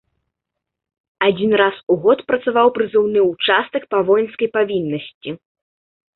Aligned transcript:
Адзін 1.27 1.51
раз 1.61 1.75
у 1.95 1.97
год 2.05 2.19
працаваў 2.31 2.73
прызыўны 2.79 3.19
ўчастак 3.31 3.83
па 3.93 4.01
воінскай 4.09 4.53
павіннасці. 4.59 5.29